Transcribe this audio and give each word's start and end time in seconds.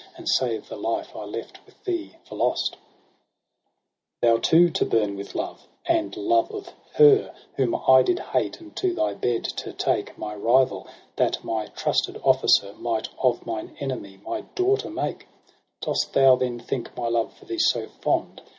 And 0.17 0.27
save 0.27 0.67
the 0.67 0.77
life 0.77 1.15
I 1.15 1.25
left 1.25 1.63
with 1.63 1.83
thee 1.83 2.15
for 2.25 2.33
lost! 2.33 2.73
20' 2.73 2.85
Thou 4.23 4.37
too 4.39 4.69
to 4.71 4.83
burn 4.83 5.15
with 5.15 5.35
love, 5.35 5.67
and 5.85 6.17
love 6.17 6.49
of 6.51 6.73
her 6.95 7.31
Whom 7.53 7.75
I 7.87 8.01
did 8.01 8.17
hate 8.17 8.53
j 8.53 8.59
and 8.61 8.75
to 8.77 8.95
thy 8.95 9.13
bed 9.13 9.43
to 9.43 9.71
take 9.71 10.17
My 10.17 10.33
rival, 10.33 10.87
that 11.17 11.43
my 11.43 11.67
trusted 11.67 12.15
ofEcer 12.15 12.75
Might 12.79 13.09
of 13.19 13.45
mine 13.45 13.77
enemy 13.79 14.19
my 14.25 14.41
daughter 14.55 14.89
make! 14.89 15.27
Dost 15.81 16.13
thou 16.13 16.35
then 16.35 16.59
think 16.59 16.97
my 16.97 17.07
love 17.07 17.33
for 17.37 17.45
thee 17.45 17.59
so 17.59 17.85
fond. 17.87 18.41